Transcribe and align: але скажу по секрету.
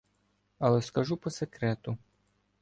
але 0.59 0.81
скажу 0.81 1.17
по 1.17 1.29
секрету. 1.29 1.97